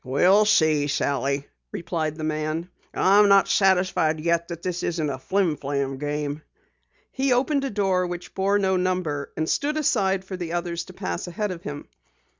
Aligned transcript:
"We'll 0.03 0.45
see, 0.45 0.87
Sally," 0.87 1.45
replied 1.71 2.15
the 2.15 2.23
man. 2.23 2.71
"I'm 2.91 3.29
not 3.29 3.47
satisfied 3.47 4.19
yet 4.19 4.47
that 4.47 4.63
this 4.63 4.81
isn't 4.81 5.09
a 5.11 5.19
flim 5.19 5.57
flam 5.57 5.99
game." 5.99 6.41
He 7.11 7.31
opened 7.33 7.65
a 7.65 7.69
door 7.69 8.07
which 8.07 8.33
bore 8.33 8.57
no 8.57 8.77
number, 8.77 9.31
and 9.37 9.47
stood 9.47 9.77
aside 9.77 10.25
for 10.25 10.35
the 10.35 10.53
others 10.53 10.85
to 10.85 10.93
pass 10.93 11.27
ahead 11.27 11.51
of 11.51 11.61
him. 11.61 11.87